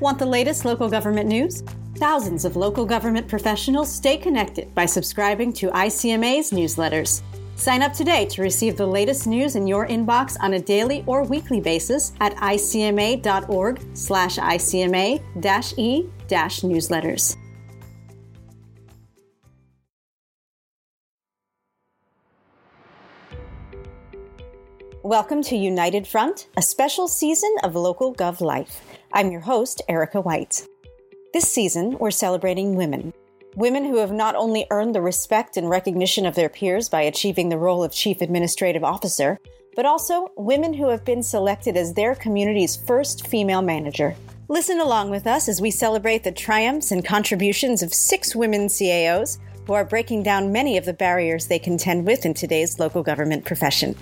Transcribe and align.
Want 0.00 0.18
the 0.18 0.24
latest 0.24 0.64
local 0.64 0.88
government 0.88 1.28
news? 1.28 1.62
Thousands 1.96 2.46
of 2.46 2.56
local 2.56 2.86
government 2.86 3.28
professionals 3.28 3.92
stay 3.92 4.16
connected 4.16 4.74
by 4.74 4.86
subscribing 4.86 5.52
to 5.54 5.68
ICMA's 5.68 6.52
newsletters. 6.52 7.20
Sign 7.56 7.82
up 7.82 7.92
today 7.92 8.24
to 8.26 8.40
receive 8.40 8.78
the 8.78 8.86
latest 8.86 9.26
news 9.26 9.56
in 9.56 9.66
your 9.66 9.86
inbox 9.86 10.38
on 10.40 10.54
a 10.54 10.58
daily 10.58 11.04
or 11.06 11.22
weekly 11.24 11.60
basis 11.60 12.14
at 12.18 12.34
icma.org 12.36 13.78
Welcome 25.10 25.42
to 25.42 25.56
United 25.56 26.06
Front, 26.06 26.46
a 26.56 26.62
special 26.62 27.08
season 27.08 27.52
of 27.64 27.74
Local 27.74 28.14
Gov 28.14 28.40
Life. 28.40 28.80
I'm 29.12 29.32
your 29.32 29.40
host, 29.40 29.82
Erica 29.88 30.20
White. 30.20 30.68
This 31.32 31.50
season, 31.50 31.98
we're 31.98 32.12
celebrating 32.12 32.76
women. 32.76 33.12
Women 33.56 33.84
who 33.84 33.96
have 33.96 34.12
not 34.12 34.36
only 34.36 34.68
earned 34.70 34.94
the 34.94 35.02
respect 35.02 35.56
and 35.56 35.68
recognition 35.68 36.26
of 36.26 36.36
their 36.36 36.48
peers 36.48 36.88
by 36.88 37.02
achieving 37.02 37.48
the 37.48 37.58
role 37.58 37.82
of 37.82 37.90
Chief 37.90 38.20
Administrative 38.20 38.84
Officer, 38.84 39.40
but 39.74 39.84
also 39.84 40.30
women 40.36 40.72
who 40.72 40.88
have 40.90 41.04
been 41.04 41.24
selected 41.24 41.76
as 41.76 41.92
their 41.92 42.14
community's 42.14 42.76
first 42.76 43.26
female 43.26 43.62
manager. 43.62 44.14
Listen 44.46 44.78
along 44.78 45.10
with 45.10 45.26
us 45.26 45.48
as 45.48 45.60
we 45.60 45.72
celebrate 45.72 46.22
the 46.22 46.30
triumphs 46.30 46.92
and 46.92 47.04
contributions 47.04 47.82
of 47.82 47.92
six 47.92 48.36
women 48.36 48.68
CAOs 48.68 49.40
who 49.66 49.72
are 49.72 49.84
breaking 49.84 50.22
down 50.22 50.52
many 50.52 50.76
of 50.76 50.84
the 50.84 50.92
barriers 50.92 51.48
they 51.48 51.58
contend 51.58 52.06
with 52.06 52.24
in 52.24 52.32
today's 52.32 52.78
local 52.78 53.02
government 53.02 53.44
profession. 53.44 53.96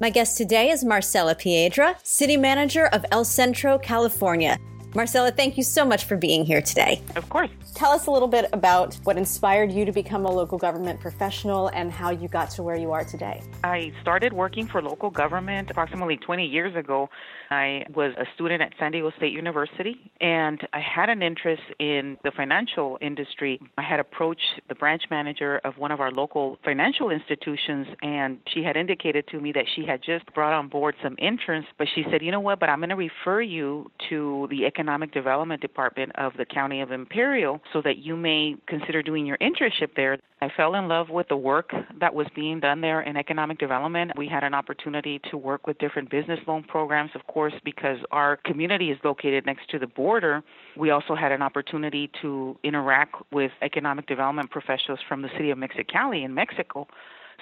My 0.00 0.08
guest 0.08 0.38
today 0.38 0.70
is 0.70 0.82
Marcela 0.82 1.34
Piedra, 1.34 1.94
City 2.02 2.38
Manager 2.38 2.86
of 2.86 3.04
El 3.12 3.22
Centro, 3.22 3.78
California. 3.78 4.58
Marcela, 4.94 5.30
thank 5.30 5.56
you 5.56 5.62
so 5.62 5.84
much 5.84 6.04
for 6.04 6.16
being 6.16 6.44
here 6.44 6.60
today. 6.60 7.00
Of 7.14 7.28
course. 7.28 7.50
Tell 7.74 7.92
us 7.92 8.06
a 8.06 8.10
little 8.10 8.28
bit 8.28 8.46
about 8.52 8.94
what 9.04 9.16
inspired 9.16 9.70
you 9.70 9.84
to 9.84 9.92
become 9.92 10.26
a 10.26 10.30
local 10.30 10.58
government 10.58 11.00
professional 11.00 11.68
and 11.68 11.92
how 11.92 12.10
you 12.10 12.26
got 12.26 12.50
to 12.50 12.62
where 12.62 12.76
you 12.76 12.90
are 12.92 13.04
today. 13.04 13.40
I 13.62 13.92
started 14.02 14.32
working 14.32 14.66
for 14.66 14.82
local 14.82 15.10
government 15.10 15.70
approximately 15.70 16.16
20 16.16 16.44
years 16.44 16.74
ago. 16.74 17.08
I 17.50 17.84
was 17.94 18.12
a 18.18 18.24
student 18.34 18.62
at 18.62 18.72
San 18.78 18.92
Diego 18.92 19.12
State 19.16 19.32
University 19.32 19.96
and 20.20 20.60
I 20.72 20.80
had 20.80 21.08
an 21.08 21.22
interest 21.22 21.62
in 21.78 22.18
the 22.24 22.32
financial 22.32 22.98
industry. 23.00 23.60
I 23.78 23.82
had 23.82 24.00
approached 24.00 24.60
the 24.68 24.74
branch 24.74 25.04
manager 25.10 25.60
of 25.64 25.78
one 25.78 25.92
of 25.92 26.00
our 26.00 26.10
local 26.10 26.58
financial 26.64 27.10
institutions 27.10 27.86
and 28.02 28.38
she 28.52 28.62
had 28.64 28.76
indicated 28.76 29.26
to 29.28 29.40
me 29.40 29.52
that 29.52 29.64
she 29.74 29.86
had 29.86 30.02
just 30.02 30.26
brought 30.34 30.52
on 30.52 30.68
board 30.68 30.96
some 31.02 31.14
interns, 31.18 31.66
but 31.78 31.86
she 31.94 32.04
said, 32.10 32.22
you 32.22 32.32
know 32.32 32.40
what, 32.40 32.58
but 32.58 32.68
I'm 32.68 32.80
going 32.80 32.90
to 32.90 32.96
refer 32.96 33.40
you 33.40 33.90
to 34.10 34.48
the 34.50 34.64
Economic 34.80 35.12
Development 35.12 35.60
Department 35.60 36.10
of 36.14 36.32
the 36.38 36.46
County 36.46 36.80
of 36.80 36.90
Imperial 36.90 37.60
so 37.70 37.82
that 37.82 37.98
you 37.98 38.16
may 38.16 38.56
consider 38.66 39.02
doing 39.02 39.26
your 39.26 39.36
internship 39.36 39.94
there. 39.94 40.16
I 40.40 40.48
fell 40.56 40.74
in 40.74 40.88
love 40.88 41.10
with 41.10 41.28
the 41.28 41.36
work 41.36 41.72
that 42.00 42.14
was 42.14 42.26
being 42.34 42.60
done 42.60 42.80
there 42.80 43.02
in 43.02 43.18
economic 43.18 43.58
development. 43.58 44.12
We 44.16 44.26
had 44.26 44.42
an 44.42 44.54
opportunity 44.54 45.20
to 45.30 45.36
work 45.36 45.66
with 45.66 45.76
different 45.76 46.10
business 46.10 46.40
loan 46.46 46.62
programs, 46.62 47.10
of 47.14 47.26
course, 47.26 47.52
because 47.62 47.98
our 48.10 48.38
community 48.38 48.90
is 48.90 48.96
located 49.04 49.44
next 49.44 49.68
to 49.68 49.78
the 49.78 49.86
border. 49.86 50.42
We 50.78 50.88
also 50.88 51.14
had 51.14 51.30
an 51.30 51.42
opportunity 51.42 52.10
to 52.22 52.56
interact 52.64 53.16
with 53.32 53.52
economic 53.60 54.06
development 54.06 54.50
professionals 54.50 55.00
from 55.06 55.20
the 55.20 55.28
city 55.36 55.50
of 55.50 55.58
Mexicali 55.58 56.24
in 56.24 56.32
Mexico. 56.32 56.88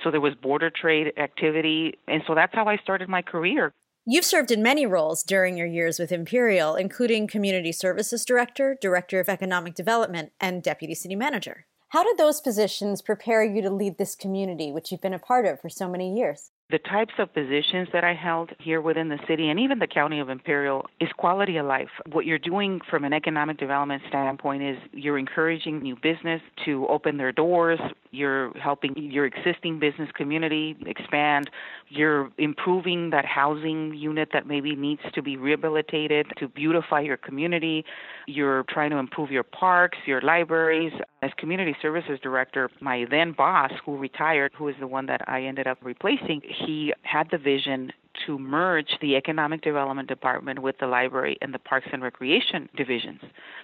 So 0.03 0.11
there 0.11 0.21
was 0.21 0.35
border 0.35 0.71
trade 0.71 1.13
activity. 1.17 1.95
And 2.09 2.21
so 2.27 2.35
that's 2.35 2.53
how 2.53 2.65
I 2.65 2.79
started 2.79 3.09
my 3.09 3.23
career. 3.23 3.73
You've 4.11 4.25
served 4.25 4.51
in 4.51 4.63
many 4.63 4.87
roles 4.87 5.23
during 5.23 5.59
your 5.59 5.67
years 5.67 5.99
with 5.99 6.13
Imperial, 6.13 6.77
including 6.77 7.27
Community 7.27 7.73
Services 7.73 8.25
Director, 8.25 8.75
Director 8.81 9.21
of 9.21 9.29
Economic 9.29 9.75
Development, 9.75 10.33
and 10.41 10.63
Deputy 10.63 10.95
City 10.95 11.15
Manager. 11.15 11.67
How 11.89 12.05
did 12.05 12.17
those 12.17 12.41
positions 12.41 13.03
prepare 13.03 13.45
you 13.45 13.61
to 13.61 13.69
lead 13.69 13.99
this 13.99 14.17
community, 14.17 14.73
which 14.73 14.91
you've 14.91 15.03
been 15.03 15.13
a 15.13 15.19
part 15.19 15.45
of 15.45 15.61
for 15.61 15.69
so 15.69 15.91
many 15.91 16.17
years? 16.17 16.53
The 16.71 16.79
types 16.81 17.15
of 17.19 17.33
positions 17.33 17.89
that 17.95 18.05
I 18.05 18.13
held 18.13 18.51
here 18.59 18.83
within 18.83 19.09
the 19.09 19.19
city 19.27 19.49
and 19.49 19.59
even 19.59 19.79
the 19.79 19.87
county 19.87 20.21
of 20.21 20.29
Imperial 20.29 20.85
is 21.01 21.09
quality 21.17 21.57
of 21.57 21.65
life. 21.65 21.89
What 22.13 22.27
you're 22.27 22.39
doing 22.39 22.83
from 22.91 23.05
an 23.05 23.15
economic 23.15 23.57
development 23.57 24.03
standpoint 24.09 24.63
is 24.63 24.77
you're 24.93 25.17
encouraging 25.17 25.81
new 25.81 25.97
business 25.97 26.43
to 26.67 26.87
open 26.89 27.17
their 27.17 27.33
doors, 27.33 27.81
you're 28.11 28.53
helping 28.59 28.93
your 28.99 29.25
existing 29.25 29.79
business 29.79 30.11
community 30.15 30.77
expand, 30.85 31.49
you're 31.89 32.31
improving 32.37 33.09
that 33.11 33.25
housing 33.25 33.95
unit 33.95 34.29
that 34.35 34.47
maybe 34.47 34.77
needs 34.77 35.01
to 35.15 35.23
be 35.23 35.39
rehabilitated 35.39 36.27
to 36.37 36.49
beautify 36.49 37.01
your 37.01 37.17
community, 37.17 37.83
you're 38.27 38.65
trying 38.65 38.91
to 38.91 38.99
improve 38.99 39.31
your 39.31 39.43
parks, 39.43 39.97
your 40.05 40.21
libraries. 40.21 40.93
As 41.21 41.33
community 41.37 41.75
services 41.83 42.21
director, 42.23 42.71
my 42.81 43.05
then 43.11 43.33
boss, 43.33 43.73
who 43.85 43.97
retired, 43.97 44.53
who 44.55 44.69
is 44.69 44.77
the 44.79 44.87
one 44.87 45.07
that 45.07 45.29
I 45.29 45.43
ended 45.43 45.67
up 45.67 45.79
replacing, 45.83 46.43
he 46.43 46.93
had 47.03 47.29
the 47.31 47.39
vision 47.39 47.93
to 48.27 48.39
merge 48.39 48.99
the 49.01 49.17
economic 49.17 49.63
development 49.63 50.09
department 50.09 50.61
with 50.61 50.79
the 50.79 50.87
library 50.87 51.37
and 51.41 51.53
the 51.53 51.59
parks 51.59 51.87
and 51.93 52.03
recreation 52.03 52.69
divisions. 52.77 53.21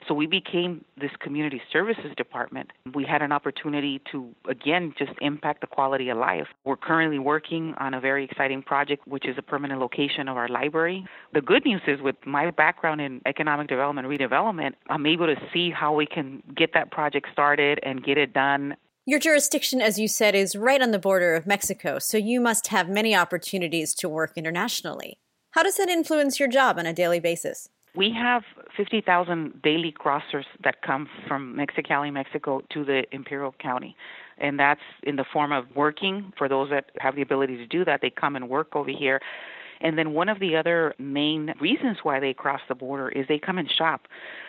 So 0.06 0.14
we 0.14 0.26
became 0.26 0.84
this 1.00 1.10
community 1.20 1.60
services 1.72 2.12
department. 2.16 2.70
We 2.94 3.04
had 3.04 3.22
an 3.22 3.32
opportunity 3.32 4.00
to 4.12 4.28
again 4.48 4.94
just 4.98 5.12
impact 5.20 5.60
the 5.60 5.66
quality 5.66 6.08
of 6.08 6.18
life. 6.18 6.46
We're 6.64 6.76
currently 6.76 7.18
working 7.18 7.74
on 7.78 7.94
a 7.94 8.00
very 8.00 8.24
exciting 8.24 8.62
project 8.62 9.06
which 9.06 9.26
is 9.26 9.36
a 9.38 9.42
permanent 9.42 9.80
location 9.80 10.28
of 10.28 10.36
our 10.36 10.48
library. 10.48 11.06
The 11.32 11.40
good 11.40 11.64
news 11.64 11.82
is 11.86 12.00
with 12.00 12.16
my 12.26 12.50
background 12.50 13.00
in 13.00 13.20
economic 13.26 13.68
development 13.68 14.08
redevelopment, 14.08 14.74
I'm 14.88 15.06
able 15.06 15.26
to 15.26 15.36
see 15.52 15.70
how 15.70 15.94
we 15.94 16.06
can 16.06 16.42
get 16.54 16.74
that 16.74 16.90
project 16.90 17.28
started 17.32 17.80
and 17.82 18.02
get 18.04 18.18
it 18.18 18.32
done 18.32 18.76
your 19.06 19.18
jurisdiction, 19.18 19.82
as 19.82 19.98
you 19.98 20.08
said, 20.08 20.34
is 20.34 20.56
right 20.56 20.80
on 20.80 20.90
the 20.90 20.98
border 20.98 21.34
of 21.34 21.46
Mexico, 21.46 21.98
so 21.98 22.16
you 22.16 22.40
must 22.40 22.68
have 22.68 22.88
many 22.88 23.14
opportunities 23.14 23.94
to 23.94 24.08
work 24.08 24.32
internationally. 24.34 25.18
How 25.50 25.62
does 25.62 25.76
that 25.76 25.90
influence 25.90 26.40
your 26.40 26.48
job 26.48 26.78
on 26.78 26.86
a 26.86 26.92
daily 26.94 27.20
basis? 27.20 27.68
We 27.94 28.10
have 28.12 28.42
50,000 28.76 29.60
daily 29.62 29.92
crossers 29.92 30.46
that 30.64 30.80
come 30.80 31.08
from 31.28 31.54
Mexicali, 31.54 32.12
Mexico 32.12 32.62
to 32.72 32.84
the 32.84 33.04
Imperial 33.12 33.54
County. 33.60 33.94
And 34.38 34.58
that's 34.58 34.80
in 35.02 35.16
the 35.16 35.24
form 35.30 35.52
of 35.52 35.66
working. 35.76 36.32
For 36.36 36.48
those 36.48 36.70
that 36.70 36.86
have 36.98 37.14
the 37.14 37.22
ability 37.22 37.58
to 37.58 37.66
do 37.66 37.84
that, 37.84 38.00
they 38.00 38.10
come 38.10 38.34
and 38.34 38.48
work 38.48 38.74
over 38.74 38.90
here. 38.90 39.20
And 39.80 39.98
then 39.98 40.14
one 40.14 40.28
of 40.28 40.40
the 40.40 40.56
other 40.56 40.94
main 40.98 41.52
reasons 41.60 41.98
why 42.02 42.20
they 42.20 42.32
cross 42.32 42.62
the 42.68 42.74
border 42.74 43.10
is 43.10 43.26
they 43.28 43.38
come 43.38 43.58
and 43.58 43.70
shop. 43.70 44.08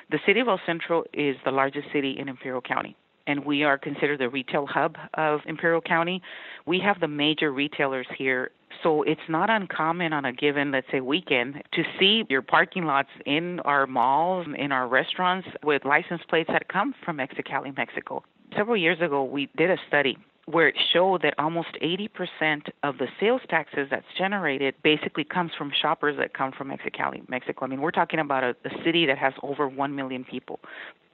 The 0.10 0.20
city 0.26 0.40
of 0.40 0.48
El 0.48 0.62
Centro 0.66 1.04
is 1.14 1.36
the 1.44 1.52
largest 1.52 1.92
city 1.92 2.16
in 2.18 2.30
Imperial 2.30 2.62
County 2.62 2.96
and 3.28 3.46
we 3.46 3.64
are 3.64 3.78
considered 3.78 4.20
the 4.20 4.30
retail 4.30 4.66
hub 4.66 4.96
of 5.16 5.42
Imperial 5.46 5.82
County. 5.82 6.22
We 6.66 6.80
have 6.80 7.00
the 7.00 7.08
major 7.08 7.52
retailers 7.52 8.08
here. 8.18 8.52
So 8.84 9.04
it's 9.04 9.22
not 9.30 9.50
uncommon 9.50 10.14
on 10.14 10.26
a 10.26 10.34
given, 10.34 10.72
let's 10.72 10.88
say, 10.92 11.00
weekend 11.00 11.64
to 11.74 11.84
see 12.00 12.24
your 12.30 12.42
parking 12.42 12.86
lots 12.86 13.10
in 13.26 13.60
our 13.62 13.88
malls, 13.88 14.48
in 14.58 14.72
our 14.72 14.88
restaurants 14.88 15.48
with 15.64 15.86
license 15.86 16.22
plates 16.30 16.50
that 16.52 16.68
come 16.68 16.94
from 17.04 17.18
Mexicali, 17.18 17.76
Mexico. 17.76 18.24
Several 18.56 18.78
years 18.78 19.00
ago, 19.02 19.24
we 19.24 19.50
did 19.58 19.72
a 19.72 19.78
study 19.88 20.18
where 20.46 20.68
it 20.68 20.76
showed 20.94 21.24
that 21.24 21.34
almost 21.40 21.70
80% 21.82 22.70
of 22.84 23.00
the 23.00 23.08
sales 23.20 23.42
taxes 23.50 23.88
that's 23.90 24.06
generated 24.18 24.76
basically 24.84 25.24
comes 25.24 25.52
from 25.58 25.72
shoppers 25.82 26.18
that 26.20 26.36
come 26.36 26.52
from 26.52 26.70
Mexicali, 26.70 27.28
Mexico. 27.28 27.66
I 27.66 27.68
mean, 27.68 27.82
we're 27.82 27.92
talking 27.92 28.20
about 28.20 28.44
a, 28.44 28.56
a 28.66 28.84
city 28.84 29.08
that 29.08 29.18
has 29.18 29.34
over 29.42 29.68
1 29.68 29.96
million 29.96 30.24
people. 30.24 30.60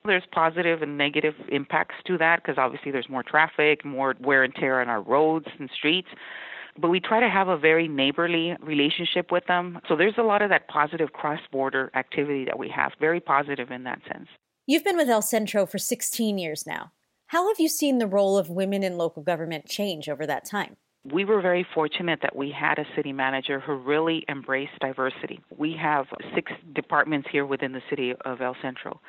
There's 0.04 0.24
positive 0.32 0.82
and 0.82 0.98
negative 0.98 1.36
impacts 1.50 1.96
to 2.08 2.18
that 2.18 2.42
because 2.42 2.58
obviously 2.58 2.92
there's 2.92 3.10
more 3.10 3.24
traffic, 3.24 3.86
more 3.86 4.16
wear 4.20 4.44
and 4.44 4.54
tear 4.54 4.82
on 4.82 4.90
our 4.90 5.02
roads 5.02 5.46
and 5.60 5.70
streets. 5.76 6.08
But 6.80 6.90
we 6.90 7.00
try 7.00 7.20
to 7.20 7.30
have 7.30 7.50
a 7.50 7.58
very 7.58 7.88
neighborly 7.88 8.56
relationship 8.62 9.32
with 9.32 9.46
them. 9.48 9.80
So 9.88 9.96
there's 9.96 10.18
a 10.18 10.24
lot 10.24 10.42
of 10.42 10.50
that 10.50 10.68
positive 10.68 11.14
cross 11.14 11.42
border 11.52 11.92
activity 11.96 12.46
that 12.46 12.58
we 12.58 12.70
have, 12.70 12.94
very 13.00 13.20
positive 13.20 13.70
in 13.72 13.84
that 13.84 14.00
sense. 14.12 14.28
You've 14.66 14.84
been 14.84 14.98
with 14.98 15.10
El 15.10 15.22
Centro 15.22 15.66
for 15.66 15.78
16 15.78 16.38
years 16.38 16.66
now. 16.66 16.92
How 17.28 17.48
have 17.48 17.60
you 17.60 17.68
seen 17.68 17.98
the 17.98 18.08
role 18.08 18.38
of 18.38 18.50
women 18.50 18.84
in 18.84 18.98
local 18.98 19.22
government 19.22 19.68
change 19.68 20.10
over 20.10 20.26
that 20.26 20.46
time? 20.46 20.78
We 21.04 21.26
were 21.26 21.42
very 21.42 21.66
fortunate 21.74 22.20
that 22.22 22.36
we 22.36 22.52
had 22.52 22.78
a 22.78 22.86
city 22.96 23.12
manager 23.12 23.60
who 23.60 23.74
really 23.74 24.24
embraced 24.30 24.78
diversity. 24.80 25.42
We 25.58 25.76
have 25.82 26.06
six 26.36 26.52
departments 26.74 27.28
here 27.32 27.46
within 27.46 27.72
the 27.72 27.82
city 27.90 28.14
of 28.24 28.42
El 28.42 28.56
Centro 28.62 29.02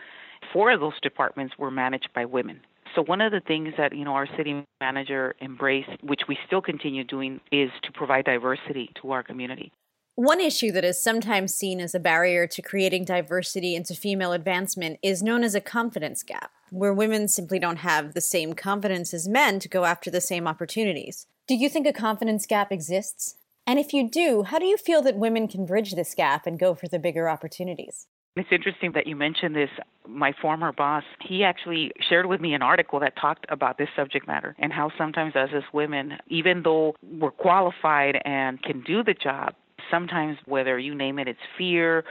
four 0.52 0.70
of 0.72 0.80
those 0.80 0.98
departments 1.02 1.54
were 1.58 1.70
managed 1.70 2.08
by 2.14 2.24
women. 2.24 2.60
So 2.94 3.02
one 3.02 3.20
of 3.20 3.32
the 3.32 3.40
things 3.40 3.72
that 3.78 3.94
you 3.94 4.04
know 4.04 4.12
our 4.12 4.28
city 4.36 4.64
manager 4.80 5.34
embraced, 5.40 5.90
which 6.02 6.22
we 6.28 6.36
still 6.46 6.60
continue 6.60 7.04
doing, 7.04 7.40
is 7.50 7.70
to 7.84 7.92
provide 7.92 8.26
diversity 8.26 8.90
to 9.00 9.12
our 9.12 9.22
community. 9.22 9.72
One 10.14 10.42
issue 10.42 10.70
that 10.72 10.84
is 10.84 11.02
sometimes 11.02 11.54
seen 11.54 11.80
as 11.80 11.94
a 11.94 12.00
barrier 12.00 12.46
to 12.46 12.60
creating 12.60 13.06
diversity 13.06 13.74
into 13.74 13.94
female 13.94 14.32
advancement 14.32 14.98
is 15.02 15.22
known 15.22 15.42
as 15.42 15.54
a 15.54 15.60
confidence 15.60 16.22
gap, 16.22 16.50
where 16.70 16.92
women 16.92 17.28
simply 17.28 17.58
don't 17.58 17.78
have 17.78 18.12
the 18.12 18.20
same 18.20 18.52
confidence 18.52 19.14
as 19.14 19.26
men 19.26 19.58
to 19.60 19.70
go 19.70 19.86
after 19.86 20.10
the 20.10 20.20
same 20.20 20.46
opportunities. 20.46 21.26
Do 21.48 21.54
you 21.54 21.70
think 21.70 21.86
a 21.86 21.94
confidence 21.94 22.44
gap 22.44 22.70
exists? 22.70 23.36
And 23.66 23.78
if 23.78 23.94
you 23.94 24.08
do, 24.08 24.42
how 24.42 24.58
do 24.58 24.66
you 24.66 24.76
feel 24.76 25.00
that 25.02 25.16
women 25.16 25.48
can 25.48 25.64
bridge 25.64 25.94
this 25.94 26.14
gap 26.14 26.46
and 26.46 26.58
go 26.58 26.74
for 26.74 26.88
the 26.88 26.98
bigger 26.98 27.30
opportunities? 27.30 28.06
It's 28.34 28.48
interesting 28.50 28.92
that 28.92 29.06
you 29.06 29.14
mentioned 29.14 29.54
this. 29.54 29.68
My 30.08 30.32
former 30.40 30.72
boss, 30.72 31.04
he 31.20 31.44
actually 31.44 31.92
shared 32.08 32.26
with 32.26 32.40
me 32.40 32.54
an 32.54 32.62
article 32.62 32.98
that 33.00 33.14
talked 33.20 33.44
about 33.50 33.76
this 33.76 33.88
subject 33.94 34.26
matter 34.26 34.56
and 34.58 34.72
how 34.72 34.90
sometimes 34.96 35.36
us 35.36 35.50
as 35.54 35.62
women, 35.74 36.14
even 36.28 36.62
though 36.62 36.94
we're 37.02 37.30
qualified 37.30 38.20
and 38.24 38.62
can 38.62 38.80
do 38.82 39.04
the 39.04 39.12
job, 39.12 39.54
sometimes 39.90 40.38
whether 40.46 40.78
you 40.78 40.94
name 40.94 41.18
it, 41.18 41.28
it's 41.28 41.38
fear 41.58 42.04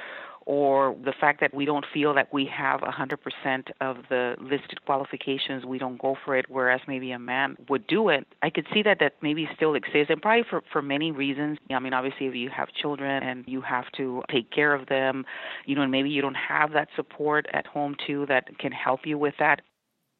or 0.45 0.95
the 1.03 1.13
fact 1.19 1.39
that 1.41 1.53
we 1.53 1.65
don't 1.65 1.85
feel 1.93 2.13
that 2.15 2.33
we 2.33 2.45
have 2.45 2.81
100% 2.81 3.71
of 3.79 3.97
the 4.09 4.35
listed 4.39 4.83
qualifications, 4.85 5.65
we 5.65 5.77
don't 5.77 6.01
go 6.01 6.15
for 6.25 6.35
it, 6.35 6.45
whereas 6.49 6.81
maybe 6.87 7.11
a 7.11 7.19
man 7.19 7.55
would 7.69 7.85
do 7.87 8.09
it. 8.09 8.25
I 8.41 8.49
could 8.49 8.65
see 8.73 8.81
that 8.83 8.97
that 8.99 9.13
maybe 9.21 9.47
still 9.55 9.75
exists, 9.75 10.09
and 10.09 10.21
probably 10.21 10.43
for, 10.49 10.63
for 10.71 10.81
many 10.81 11.11
reasons. 11.11 11.57
I 11.69 11.79
mean, 11.79 11.93
obviously, 11.93 12.27
if 12.27 12.35
you 12.35 12.49
have 12.49 12.69
children 12.73 13.23
and 13.23 13.45
you 13.47 13.61
have 13.61 13.85
to 13.97 14.23
take 14.31 14.51
care 14.51 14.73
of 14.73 14.87
them, 14.87 15.25
you 15.65 15.75
know, 15.75 15.83
and 15.83 15.91
maybe 15.91 16.09
you 16.09 16.21
don't 16.21 16.35
have 16.35 16.73
that 16.73 16.89
support 16.95 17.45
at 17.53 17.67
home 17.67 17.95
too 18.07 18.25
that 18.27 18.57
can 18.57 18.71
help 18.71 19.01
you 19.05 19.17
with 19.17 19.35
that. 19.39 19.61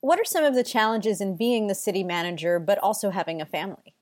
What 0.02 0.20
are 0.20 0.26
some 0.26 0.44
of 0.44 0.56
the 0.56 0.64
challenges 0.64 1.22
in 1.22 1.38
being 1.38 1.68
the 1.68 1.76
city 1.76 2.04
manager, 2.04 2.60
but 2.60 2.78
also 2.80 3.12
having 3.12 3.42
a 3.42 3.46
family? 3.46 3.96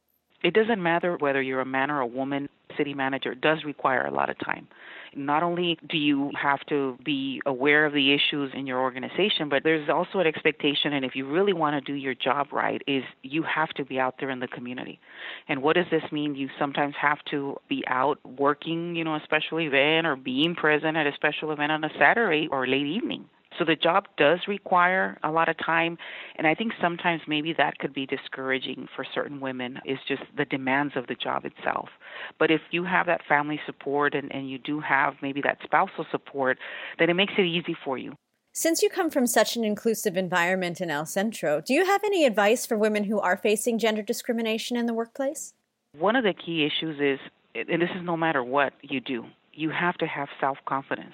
It 0.44 0.54
doesn't 0.54 0.82
matter 0.82 1.18
whether 1.18 1.42
you're 1.42 1.60
a 1.60 1.66
man 1.66 1.92
or 1.92 2.00
a 2.00 2.08
woman, 2.08 2.48
city 2.78 2.94
manager 2.94 3.36
does 3.36 3.66
require 3.66 4.06
a 4.06 4.12
lot 4.12 4.30
of 4.30 4.38
time. 4.40 4.68
Not 5.16 5.44
only 5.44 5.78
do 5.90 5.98
you 5.98 6.32
have 6.40 6.60
to 6.68 6.98
be 7.04 7.42
aware 7.46 7.86
of 7.86 7.94
the 7.94 8.14
issues 8.14 8.52
in 8.54 8.68
your 8.68 8.80
organization, 8.80 9.50
but 9.50 9.64
there's 9.64 9.90
also 9.90 10.20
an 10.20 10.28
expectation, 10.28 10.94
and 10.94 11.04
if 11.04 11.16
you 11.16 11.26
really 11.26 11.54
want 11.54 11.74
to 11.74 11.92
do 11.92 11.98
your 11.98 12.14
job 12.14 12.48
right, 12.52 12.82
is 12.88 13.04
you 13.24 13.44
have 13.44 13.70
to 13.70 13.86
be 13.86 14.00
out 14.00 14.16
there 14.20 14.30
in 14.30 14.40
the 14.40 14.48
community. 14.48 15.00
And 15.48 15.62
what 15.62 15.76
does 15.76 15.88
this 15.92 16.04
mean? 16.12 16.36
You 16.36 16.50
sometimes 16.58 16.96
have 17.02 17.20
to 17.32 17.58
be 17.68 17.84
out 17.88 18.20
working, 18.26 18.96
you 18.96 19.04
know, 19.04 19.16
a 19.16 19.22
special 19.24 19.60
event 19.60 20.06
or 20.06 20.16
being 20.16 20.56
present 20.56 20.98
at 20.98 21.08
a 21.08 21.14
special 21.14 21.52
event 21.52 21.72
on 21.72 21.84
a 21.84 21.90
Saturday 21.98 22.48
or 22.52 22.68
late 22.68 22.86
evening. 22.86 23.26
So 23.58 23.66
the 23.66 23.76
job 23.76 24.06
does 24.18 24.40
require 24.48 25.18
a 25.24 25.32
lot 25.32 25.50
of 25.50 25.58
time, 25.58 25.98
and 26.38 26.46
I 26.46 26.54
think 26.54 26.74
sometimes 26.80 27.22
maybe 27.28 27.54
that 27.58 27.80
could 27.80 27.94
be 27.94 28.06
discouraging 28.06 28.88
for 28.96 29.06
certain 29.14 29.40
women 29.40 29.80
is 29.86 29.98
just 30.08 30.22
the 30.38 30.46
demands 30.46 30.94
of 30.96 31.08
the 31.08 31.16
job 31.16 31.46
itself. 31.46 31.90
But 32.38 32.52
if 32.52 32.62
you 32.72 32.84
have 32.84 33.08
that 33.08 33.22
family 33.28 33.60
support 33.66 34.14
and, 34.14 34.34
and 34.34 34.50
you 34.50 34.60
do 34.60 34.80
have 34.80 35.16
maybe 35.22 35.42
that 35.42 35.58
spousal 35.64 36.06
support, 36.12 36.58
then 37.00 37.10
it 37.10 37.16
makes 37.16 37.34
it 37.38 37.46
easy 37.46 37.76
for 37.84 37.98
you. 37.98 38.16
Since 38.54 38.82
you 38.82 38.90
come 38.90 39.10
from 39.10 39.28
such 39.28 39.56
an 39.56 39.64
inclusive 39.64 40.18
environment 40.18 40.82
in 40.82 40.90
El 40.90 41.06
Centro, 41.06 41.62
do 41.62 41.74
you 41.74 41.86
have 41.86 42.04
any 42.04 42.26
advice 42.26 42.66
for 42.66 42.78
women 42.78 43.06
who 43.06 43.20
are 43.20 43.38
facing 43.38 43.80
gender 43.80 44.02
discrimination 44.02 44.76
in 44.78 44.86
the 44.86 44.94
workplace? 44.94 45.54
One 45.98 46.16
of 46.16 46.24
the 46.24 46.34
key 46.34 46.66
issues 46.66 47.00
is, 47.00 47.20
and 47.56 47.82
this 47.82 47.90
is 47.96 48.04
no 48.04 48.18
matter 48.18 48.44
what 48.44 48.74
you 48.82 49.02
do, 49.02 49.26
you 49.54 49.70
have 49.70 49.96
to 49.98 50.08
have 50.08 50.30
self 50.40 50.58
confidence 50.66 51.14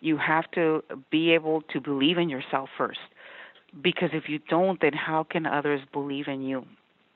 you 0.00 0.16
have 0.16 0.50
to 0.52 0.82
be 1.10 1.32
able 1.32 1.62
to 1.72 1.80
believe 1.80 2.18
in 2.18 2.28
yourself 2.28 2.68
first. 2.76 3.00
Because 3.82 4.10
if 4.12 4.28
you 4.28 4.38
don't, 4.48 4.80
then 4.80 4.92
how 4.92 5.24
can 5.24 5.46
others 5.46 5.80
believe 5.92 6.28
in 6.28 6.42
you? 6.42 6.64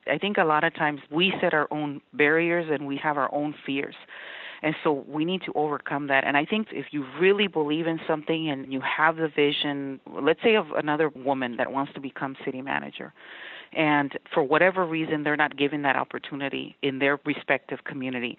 I 0.07 0.17
think 0.17 0.37
a 0.37 0.43
lot 0.43 0.63
of 0.63 0.73
times 0.75 1.01
we 1.11 1.33
set 1.41 1.53
our 1.53 1.67
own 1.71 2.01
barriers 2.13 2.67
and 2.71 2.87
we 2.87 2.97
have 2.97 3.17
our 3.17 3.33
own 3.33 3.55
fears. 3.65 3.95
And 4.63 4.75
so 4.83 5.05
we 5.07 5.25
need 5.25 5.41
to 5.45 5.53
overcome 5.55 6.07
that. 6.07 6.23
And 6.23 6.37
I 6.37 6.45
think 6.45 6.67
if 6.71 6.87
you 6.91 7.05
really 7.19 7.47
believe 7.47 7.87
in 7.87 7.99
something 8.07 8.49
and 8.49 8.71
you 8.71 8.79
have 8.81 9.15
the 9.15 9.27
vision, 9.27 9.99
let's 10.21 10.41
say 10.43 10.55
of 10.55 10.67
another 10.75 11.09
woman 11.09 11.57
that 11.57 11.71
wants 11.71 11.93
to 11.93 11.99
become 11.99 12.35
city 12.45 12.61
manager, 12.61 13.11
and 13.73 14.19
for 14.33 14.43
whatever 14.43 14.85
reason 14.85 15.23
they're 15.23 15.37
not 15.37 15.57
given 15.57 15.81
that 15.81 15.95
opportunity 15.95 16.75
in 16.81 16.99
their 16.99 17.19
respective 17.25 17.83
community, 17.85 18.37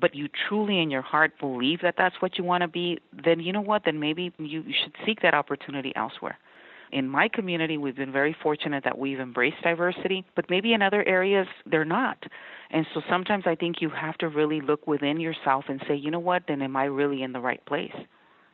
but 0.00 0.14
you 0.14 0.28
truly 0.48 0.80
in 0.80 0.90
your 0.90 1.02
heart 1.02 1.38
believe 1.38 1.80
that 1.82 1.94
that's 1.96 2.16
what 2.20 2.38
you 2.38 2.44
want 2.44 2.62
to 2.62 2.68
be, 2.68 2.98
then 3.24 3.40
you 3.40 3.52
know 3.52 3.60
what? 3.60 3.82
Then 3.84 4.00
maybe 4.00 4.32
you, 4.38 4.64
should 4.82 4.94
seek 5.06 5.20
that 5.22 5.34
opportunity 5.34 5.92
elsewhere. 5.94 6.38
In 6.92 7.08
my 7.08 7.28
community, 7.28 7.76
we've 7.76 7.96
been 7.96 8.12
very 8.12 8.36
fortunate 8.40 8.84
that 8.84 8.98
we've 8.98 9.18
embraced 9.18 9.62
diversity, 9.62 10.24
but 10.36 10.48
maybe 10.48 10.72
in 10.72 10.82
other 10.82 11.02
areas, 11.06 11.46
they're 11.66 11.84
not. 11.84 12.22
And 12.70 12.86
so 12.94 13.00
sometimes 13.08 13.44
I 13.46 13.56
think 13.56 13.76
you 13.80 13.90
have 13.90 14.16
to 14.18 14.28
really 14.28 14.60
look 14.60 14.86
within 14.86 15.18
yourself 15.18 15.64
and 15.68 15.82
say, 15.88 15.94
you 15.96 16.10
know 16.10 16.20
what, 16.20 16.44
then 16.46 16.62
am 16.62 16.76
I 16.76 16.84
really 16.84 17.22
in 17.22 17.32
the 17.32 17.40
right 17.40 17.64
place? 17.66 17.94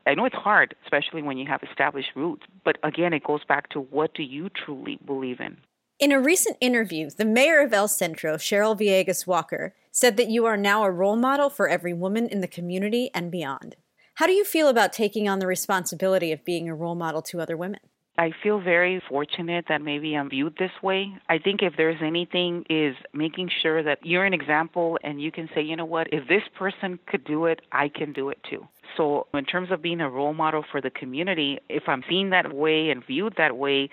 I 0.06 0.14
know 0.14 0.24
it's 0.24 0.34
hard, 0.34 0.74
especially 0.84 1.22
when 1.22 1.36
you 1.36 1.46
have 1.46 1.62
established 1.62 2.10
roots, 2.16 2.44
but 2.64 2.78
again, 2.82 3.12
it 3.12 3.24
goes 3.24 3.44
back 3.46 3.68
to 3.70 3.80
what 3.80 4.14
do 4.14 4.22
you 4.22 4.48
truly 4.48 4.98
believe 5.04 5.40
in? 5.40 5.58
In 5.98 6.12
a 6.12 6.20
recent 6.20 6.56
interview, 6.62 7.10
the 7.10 7.26
mayor 7.26 7.60
of 7.60 7.74
El 7.74 7.86
Centro, 7.86 8.36
Cheryl 8.36 8.78
Viegas 8.78 9.26
Walker, 9.26 9.74
said 10.00 10.16
that 10.16 10.30
you 10.30 10.46
are 10.46 10.56
now 10.56 10.82
a 10.82 10.90
role 10.90 11.14
model 11.14 11.50
for 11.50 11.68
every 11.68 11.92
woman 11.92 12.26
in 12.26 12.40
the 12.40 12.48
community 12.48 13.10
and 13.12 13.30
beyond. 13.30 13.76
How 14.14 14.26
do 14.26 14.32
you 14.32 14.44
feel 14.44 14.68
about 14.68 14.94
taking 14.94 15.28
on 15.28 15.40
the 15.40 15.46
responsibility 15.46 16.32
of 16.32 16.42
being 16.42 16.70
a 16.70 16.74
role 16.74 16.94
model 16.94 17.20
to 17.20 17.38
other 17.38 17.54
women? 17.54 17.80
I 18.16 18.32
feel 18.42 18.60
very 18.60 19.02
fortunate 19.10 19.66
that 19.68 19.82
maybe 19.82 20.14
I'm 20.14 20.30
viewed 20.30 20.56
this 20.58 20.70
way. 20.82 21.12
I 21.28 21.36
think 21.36 21.60
if 21.60 21.74
there's 21.76 22.00
anything 22.02 22.64
is 22.70 22.96
making 23.12 23.50
sure 23.62 23.82
that 23.82 23.98
you're 24.02 24.24
an 24.24 24.32
example 24.32 24.98
and 25.04 25.20
you 25.20 25.30
can 25.30 25.50
say, 25.54 25.60
you 25.60 25.76
know 25.76 25.84
what, 25.84 26.08
if 26.12 26.26
this 26.28 26.42
person 26.58 26.98
could 27.06 27.24
do 27.24 27.44
it, 27.44 27.60
I 27.70 27.88
can 27.88 28.14
do 28.14 28.30
it 28.30 28.38
too. 28.48 28.66
So 28.96 29.26
in 29.34 29.44
terms 29.44 29.70
of 29.70 29.82
being 29.82 30.00
a 30.00 30.08
role 30.08 30.34
model 30.34 30.64
for 30.72 30.80
the 30.80 30.90
community, 30.90 31.58
if 31.68 31.84
I'm 31.88 32.04
seen 32.08 32.30
that 32.30 32.54
way 32.54 32.88
and 32.88 33.06
viewed 33.06 33.34
that 33.36 33.56
way, 33.56 33.90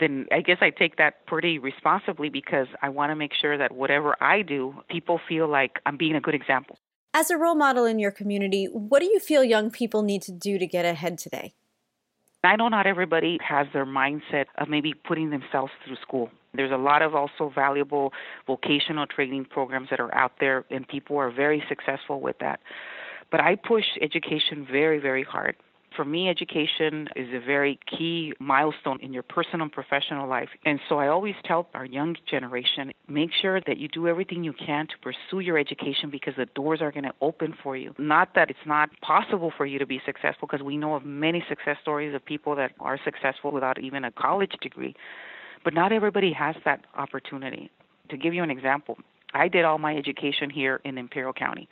then 0.00 0.26
I 0.32 0.40
guess 0.40 0.58
I 0.60 0.70
take 0.70 0.96
that 0.96 1.26
pretty 1.26 1.58
responsibly 1.58 2.28
because 2.28 2.66
I 2.82 2.88
want 2.88 3.10
to 3.10 3.16
make 3.16 3.32
sure 3.34 3.56
that 3.56 3.72
whatever 3.72 4.16
I 4.20 4.42
do, 4.42 4.74
people 4.90 5.20
feel 5.28 5.48
like 5.48 5.78
I'm 5.86 5.96
being 5.96 6.16
a 6.16 6.20
good 6.20 6.34
example. 6.34 6.78
As 7.14 7.30
a 7.30 7.36
role 7.36 7.54
model 7.54 7.86
in 7.86 7.98
your 7.98 8.10
community, 8.10 8.66
what 8.66 9.00
do 9.00 9.06
you 9.06 9.20
feel 9.20 9.42
young 9.42 9.70
people 9.70 10.02
need 10.02 10.22
to 10.22 10.32
do 10.32 10.58
to 10.58 10.66
get 10.66 10.84
ahead 10.84 11.18
today? 11.18 11.54
I 12.44 12.56
know 12.56 12.68
not 12.68 12.86
everybody 12.86 13.38
has 13.46 13.66
their 13.72 13.86
mindset 13.86 14.46
of 14.58 14.68
maybe 14.68 14.94
putting 14.94 15.30
themselves 15.30 15.72
through 15.84 15.96
school. 15.96 16.30
There's 16.54 16.70
a 16.70 16.76
lot 16.76 17.02
of 17.02 17.14
also 17.14 17.50
valuable 17.52 18.12
vocational 18.46 19.06
training 19.06 19.46
programs 19.46 19.90
that 19.90 19.98
are 19.98 20.14
out 20.14 20.32
there, 20.38 20.64
and 20.70 20.86
people 20.86 21.16
are 21.16 21.30
very 21.30 21.62
successful 21.68 22.20
with 22.20 22.38
that. 22.38 22.60
But 23.30 23.40
I 23.40 23.56
push 23.56 23.84
education 24.00 24.66
very, 24.70 24.98
very 25.00 25.24
hard 25.24 25.56
for 25.94 26.04
me, 26.04 26.28
education 26.28 27.08
is 27.16 27.28
a 27.32 27.44
very 27.44 27.78
key 27.86 28.32
milestone 28.38 28.98
in 29.00 29.12
your 29.12 29.22
personal 29.22 29.62
and 29.62 29.72
professional 29.72 30.28
life. 30.28 30.48
And 30.64 30.80
so 30.88 30.98
I 30.98 31.08
always 31.08 31.34
tell 31.44 31.68
our 31.74 31.84
young 31.84 32.16
generation 32.28 32.92
make 33.08 33.30
sure 33.40 33.60
that 33.66 33.78
you 33.78 33.88
do 33.88 34.08
everything 34.08 34.44
you 34.44 34.52
can 34.52 34.86
to 34.88 34.94
pursue 35.02 35.40
your 35.40 35.58
education 35.58 36.10
because 36.10 36.34
the 36.36 36.46
doors 36.46 36.80
are 36.82 36.92
going 36.92 37.04
to 37.04 37.14
open 37.20 37.54
for 37.62 37.76
you. 37.76 37.94
Not 37.98 38.34
that 38.34 38.50
it's 38.50 38.58
not 38.66 38.90
possible 39.00 39.52
for 39.56 39.66
you 39.66 39.78
to 39.78 39.86
be 39.86 40.00
successful, 40.04 40.48
because 40.50 40.64
we 40.64 40.76
know 40.76 40.94
of 40.94 41.04
many 41.04 41.44
success 41.48 41.76
stories 41.82 42.14
of 42.14 42.24
people 42.24 42.56
that 42.56 42.72
are 42.80 42.98
successful 43.04 43.52
without 43.52 43.80
even 43.80 44.04
a 44.04 44.10
college 44.10 44.52
degree. 44.60 44.94
But 45.64 45.74
not 45.74 45.92
everybody 45.92 46.32
has 46.32 46.56
that 46.64 46.84
opportunity. 46.94 47.70
To 48.10 48.16
give 48.16 48.34
you 48.34 48.42
an 48.42 48.50
example, 48.50 48.98
I 49.34 49.48
did 49.48 49.64
all 49.64 49.78
my 49.78 49.96
education 49.96 50.50
here 50.50 50.80
in 50.84 50.98
Imperial 50.98 51.32
County. 51.32 51.68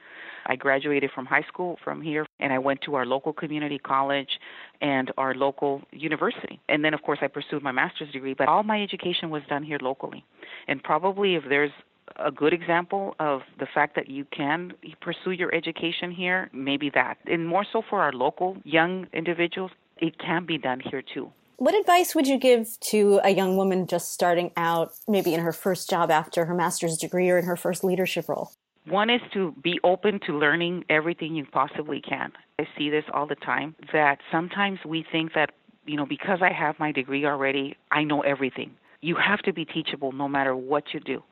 I 0.46 0.56
graduated 0.56 1.10
from 1.14 1.26
high 1.26 1.44
school 1.48 1.78
from 1.82 2.02
here 2.02 2.26
and 2.40 2.52
I 2.52 2.58
went 2.58 2.82
to 2.82 2.94
our 2.96 3.06
local 3.06 3.32
community 3.32 3.78
college 3.78 4.38
and 4.80 5.10
our 5.16 5.34
local 5.34 5.82
university. 5.92 6.60
And 6.68 6.84
then, 6.84 6.94
of 6.94 7.02
course, 7.02 7.20
I 7.22 7.28
pursued 7.28 7.62
my 7.62 7.72
master's 7.72 8.12
degree, 8.12 8.34
but 8.34 8.48
all 8.48 8.62
my 8.62 8.82
education 8.82 9.30
was 9.30 9.42
done 9.48 9.62
here 9.62 9.78
locally. 9.80 10.24
And 10.68 10.82
probably 10.82 11.36
if 11.36 11.44
there's 11.48 11.72
a 12.16 12.30
good 12.30 12.52
example 12.52 13.14
of 13.18 13.40
the 13.58 13.66
fact 13.72 13.96
that 13.96 14.08
you 14.08 14.26
can 14.26 14.72
pursue 15.00 15.30
your 15.30 15.54
education 15.54 16.10
here, 16.10 16.50
maybe 16.52 16.90
that. 16.94 17.16
And 17.26 17.46
more 17.48 17.64
so 17.72 17.82
for 17.88 18.00
our 18.00 18.12
local 18.12 18.58
young 18.64 19.06
individuals, 19.12 19.70
it 19.98 20.18
can 20.18 20.44
be 20.44 20.58
done 20.58 20.80
here 20.80 21.02
too. 21.02 21.30
What 21.56 21.76
advice 21.76 22.16
would 22.16 22.26
you 22.26 22.36
give 22.36 22.80
to 22.90 23.20
a 23.22 23.30
young 23.30 23.56
woman 23.56 23.86
just 23.86 24.12
starting 24.12 24.50
out, 24.56 24.92
maybe 25.06 25.34
in 25.34 25.40
her 25.40 25.52
first 25.52 25.88
job 25.88 26.10
after 26.10 26.46
her 26.46 26.54
master's 26.54 26.96
degree 26.96 27.30
or 27.30 27.38
in 27.38 27.44
her 27.44 27.56
first 27.56 27.84
leadership 27.84 28.28
role? 28.28 28.50
One 28.88 29.08
is 29.08 29.20
to 29.34 29.54
be 29.62 29.78
open 29.84 30.18
to 30.26 30.36
learning 30.36 30.84
everything 30.90 31.36
you 31.36 31.46
possibly 31.52 32.00
can. 32.00 32.32
I 32.58 32.66
see 32.76 32.90
this 32.90 33.04
all 33.14 33.28
the 33.28 33.36
time 33.36 33.76
that 33.92 34.18
sometimes 34.32 34.80
we 34.84 35.06
think 35.12 35.34
that, 35.34 35.50
you 35.86 35.96
know, 35.96 36.06
because 36.06 36.40
I 36.42 36.52
have 36.52 36.76
my 36.80 36.90
degree 36.90 37.24
already, 37.24 37.76
I 37.92 38.02
know 38.02 38.22
everything. 38.22 38.72
You 39.00 39.14
have 39.14 39.38
to 39.42 39.52
be 39.52 39.64
teachable 39.64 40.10
no 40.10 40.26
matter 40.26 40.56
what 40.56 40.92
you 40.92 40.98
do. 40.98 41.22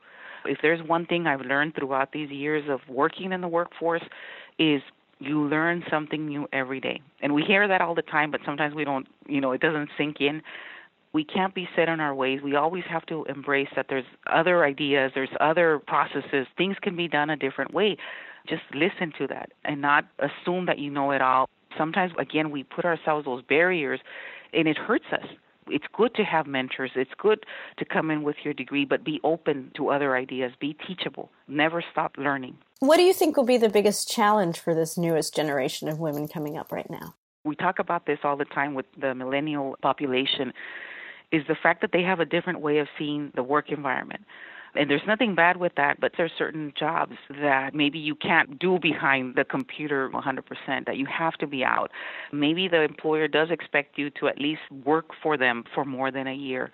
If 0.45 0.59
there's 0.61 0.81
one 0.87 1.05
thing 1.05 1.27
I've 1.27 1.41
learned 1.41 1.75
throughout 1.75 2.13
these 2.13 2.31
years 2.31 2.69
of 2.69 2.79
working 2.87 3.33
in 3.33 3.41
the 3.41 3.47
workforce 3.49 4.03
is 4.57 4.81
you 5.23 5.47
learn 5.47 5.83
something 5.89 6.27
new 6.27 6.47
every 6.53 6.79
day. 6.79 7.01
And 7.21 7.33
we 7.33 7.43
hear 7.43 7.67
that 7.67 7.81
all 7.81 7.95
the 7.95 8.01
time, 8.01 8.31
but 8.31 8.41
sometimes 8.45 8.75
we 8.75 8.83
don't, 8.83 9.07
you 9.27 9.41
know, 9.41 9.51
it 9.51 9.61
doesn't 9.61 9.89
sink 9.97 10.17
in 10.19 10.41
we 11.13 11.23
can't 11.23 11.53
be 11.53 11.69
set 11.75 11.87
in 11.87 11.99
our 11.99 12.13
ways. 12.13 12.41
We 12.43 12.55
always 12.55 12.83
have 12.89 13.05
to 13.05 13.23
embrace 13.25 13.69
that 13.75 13.85
there's 13.87 14.05
other 14.31 14.65
ideas, 14.65 15.11
there's 15.13 15.29
other 15.39 15.79
processes. 15.85 16.47
Things 16.57 16.75
can 16.81 16.95
be 16.95 17.07
done 17.07 17.29
a 17.29 17.37
different 17.37 17.73
way. 17.73 17.97
Just 18.49 18.63
listen 18.73 19.13
to 19.19 19.27
that 19.27 19.51
and 19.63 19.79
not 19.79 20.05
assume 20.19 20.65
that 20.65 20.79
you 20.79 20.89
know 20.89 21.11
it 21.11 21.21
all. 21.21 21.47
Sometimes, 21.77 22.11
again, 22.17 22.51
we 22.51 22.63
put 22.63 22.83
ourselves 22.83 23.25
those 23.25 23.43
barriers 23.43 23.99
and 24.53 24.67
it 24.67 24.77
hurts 24.77 25.05
us. 25.11 25.25
It's 25.67 25.85
good 25.93 26.13
to 26.15 26.23
have 26.23 26.47
mentors. 26.47 26.91
It's 26.95 27.11
good 27.17 27.45
to 27.77 27.85
come 27.85 28.11
in 28.11 28.23
with 28.23 28.35
your 28.43 28.53
degree, 28.53 28.85
but 28.85 29.03
be 29.03 29.19
open 29.23 29.71
to 29.75 29.89
other 29.89 30.15
ideas. 30.15 30.51
Be 30.59 30.75
teachable. 30.87 31.31
Never 31.47 31.83
stop 31.91 32.15
learning. 32.17 32.57
What 32.79 32.97
do 32.97 33.03
you 33.03 33.13
think 33.13 33.37
will 33.37 33.45
be 33.45 33.57
the 33.57 33.69
biggest 33.69 34.09
challenge 34.09 34.59
for 34.59 34.75
this 34.75 34.97
newest 34.97 35.35
generation 35.35 35.87
of 35.87 35.99
women 35.99 36.27
coming 36.27 36.57
up 36.57 36.71
right 36.71 36.89
now? 36.89 37.15
We 37.45 37.55
talk 37.55 37.79
about 37.79 38.05
this 38.05 38.19
all 38.23 38.37
the 38.37 38.45
time 38.45 38.73
with 38.73 38.85
the 38.97 39.13
millennial 39.13 39.75
population 39.81 40.53
is 41.31 41.43
the 41.47 41.55
fact 41.55 41.81
that 41.81 41.91
they 41.91 42.03
have 42.03 42.19
a 42.19 42.25
different 42.25 42.61
way 42.61 42.77
of 42.77 42.87
seeing 42.97 43.31
the 43.35 43.43
work 43.43 43.71
environment. 43.71 44.21
And 44.75 44.89
there's 44.89 45.05
nothing 45.05 45.35
bad 45.35 45.57
with 45.57 45.73
that, 45.75 45.99
but 45.99 46.13
there 46.17 46.25
are 46.25 46.31
certain 46.37 46.73
jobs 46.77 47.13
that 47.29 47.75
maybe 47.75 47.99
you 47.99 48.15
can't 48.15 48.57
do 48.57 48.79
behind 48.79 49.35
the 49.35 49.43
computer 49.43 50.09
100%, 50.09 50.85
that 50.85 50.97
you 50.97 51.05
have 51.05 51.33
to 51.35 51.47
be 51.47 51.63
out. 51.63 51.91
Maybe 52.31 52.67
the 52.67 52.81
employer 52.81 53.27
does 53.27 53.49
expect 53.51 53.97
you 53.97 54.09
to 54.19 54.27
at 54.27 54.39
least 54.39 54.61
work 54.83 55.11
for 55.21 55.37
them 55.37 55.63
for 55.75 55.85
more 55.85 56.11
than 56.11 56.27
a 56.27 56.33
year. 56.33 56.71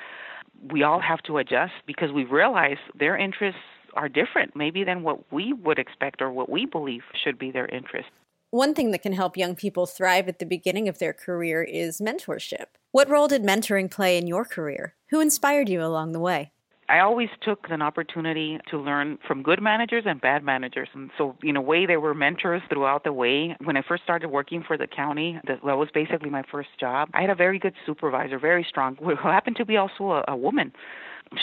We 0.71 0.83
all 0.83 1.01
have 1.01 1.21
to 1.23 1.37
adjust 1.37 1.73
because 1.85 2.11
we 2.11 2.23
realize 2.23 2.77
their 2.97 3.17
interests 3.17 3.61
are 3.95 4.07
different, 4.07 4.55
maybe 4.55 4.83
than 4.83 5.03
what 5.03 5.31
we 5.31 5.51
would 5.51 5.79
expect 5.79 6.21
or 6.21 6.31
what 6.31 6.49
we 6.49 6.65
believe 6.65 7.01
should 7.21 7.37
be 7.37 7.51
their 7.51 7.67
interest. 7.67 8.09
One 8.51 8.73
thing 8.73 8.91
that 8.91 9.03
can 9.03 9.13
help 9.13 9.37
young 9.37 9.55
people 9.55 9.85
thrive 9.85 10.27
at 10.27 10.39
the 10.39 10.45
beginning 10.45 10.87
of 10.87 10.99
their 10.99 11.13
career 11.13 11.63
is 11.63 11.99
mentorship. 11.99 12.65
What 12.91 13.09
role 13.09 13.27
did 13.27 13.43
mentoring 13.43 13.91
play 13.91 14.17
in 14.17 14.25
your 14.25 14.43
career? 14.43 14.95
Who 15.09 15.19
inspired 15.19 15.69
you 15.69 15.83
along 15.83 16.13
the 16.13 16.19
way? 16.19 16.51
I 16.89 16.99
always 16.99 17.29
took 17.43 17.67
an 17.69 17.83
opportunity 17.83 18.57
to 18.71 18.77
learn 18.77 19.19
from 19.27 19.43
good 19.43 19.61
managers 19.61 20.05
and 20.07 20.19
bad 20.19 20.43
managers. 20.43 20.89
And 20.93 21.11
so, 21.17 21.35
in 21.43 21.55
a 21.55 21.61
way, 21.61 21.85
there 21.85 21.99
were 21.99 22.15
mentors 22.15 22.63
throughout 22.67 23.03
the 23.03 23.13
way. 23.13 23.55
When 23.63 23.77
I 23.77 23.83
first 23.87 24.03
started 24.03 24.29
working 24.29 24.63
for 24.65 24.75
the 24.75 24.87
county, 24.87 25.39
that 25.47 25.63
was 25.63 25.89
basically 25.93 26.31
my 26.31 26.43
first 26.51 26.69
job. 26.79 27.09
I 27.13 27.21
had 27.21 27.29
a 27.29 27.35
very 27.35 27.59
good 27.59 27.75
supervisor, 27.85 28.39
very 28.39 28.65
strong, 28.67 28.95
who 28.95 29.15
happened 29.15 29.57
to 29.57 29.65
be 29.65 29.77
also 29.77 30.11
a, 30.11 30.23
a 30.29 30.35
woman. 30.35 30.73